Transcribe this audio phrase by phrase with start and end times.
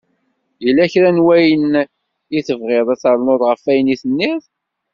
[0.63, 1.71] Yella kra n wayen
[2.37, 4.41] i tebɣiḍ ad d-ternuḍ ɣef ayen i d-nniɣ?